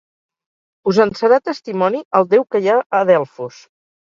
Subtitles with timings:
[0.91, 3.65] Us en serà testimoni el déu que hi ha a Delfos.